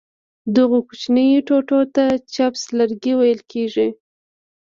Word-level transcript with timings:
دغو 0.55 0.77
کوچنیو 0.87 1.45
ټوټو 1.47 1.79
ته 1.95 2.05
چپس 2.33 2.63
لرګي 2.77 3.13
ویل 3.17 3.39
کېږي. 3.51 3.87